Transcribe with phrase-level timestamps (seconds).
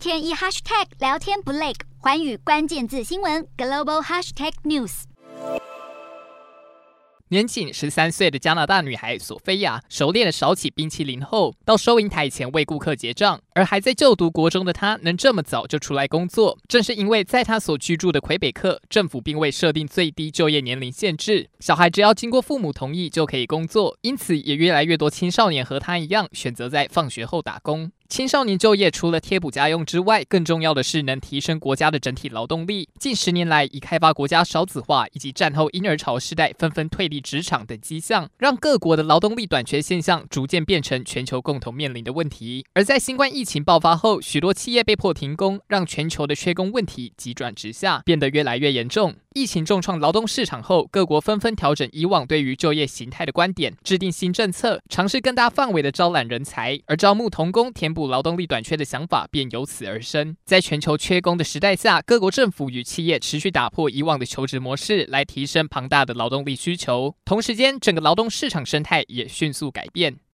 [0.00, 5.02] 天一 hashtag 聊天不累，环宇关键字新闻 global hashtag news。
[7.28, 13.38] 年仅十三岁的加拿大女孩索菲亚熟练的烧起冰淇淋后，到收银台前为顾客结账。
[13.52, 23.98] 而还在就读国中的她，能这么早就出来工作，正是因为在她所居住的魁北克，政府并未设定最低就业年龄限制，小孩只要经过父母同意就可以工作。
[24.00, 27.92] 因此，也越来越多青少年和她一样，选择在放学后打工。
[28.10, 32.88] 青少年就业除了贴补家用之外，更重要的是能提升国家的整体劳动力。
[32.98, 42.66] 近十年来，以开发国家少子化以及战后婴儿潮世代纷纷退离职场等迹象，让各国的劳动力短缺现象逐渐变成全球共同面临的问题。
[42.74, 49.14] 而在新冠疫情爆发后，许多企业被迫停工，让全球的缺工问题急转直下，变得越来越严重。
[49.32, 60.36] 疫情重创劳动市场后，各国纷纷调整以往对于就业形态的观点，制定新政策，尝试更大范围的招揽人才，而招募童工填补劳动力短缺的想法便由此而生。
[60.44, 67.14] 在全球缺工的时代下，各国政府与企业持续打破以往的求职模式，来提升庞大的劳动力需求。
[67.24, 70.20] 同时间，整个劳动市场生态也迅速改变。